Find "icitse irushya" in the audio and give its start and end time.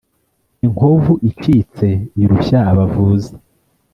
1.29-2.59